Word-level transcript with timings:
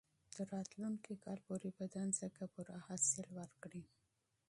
تر 0.33 0.45
راتلونکي 0.55 1.13
کال 1.25 1.39
پورې 1.47 1.69
به 1.77 1.85
دا 1.95 2.03
ځمکه 2.19 2.45
پوره 2.53 2.75
حاصل 2.87 3.25
ورکړي. 3.39 3.83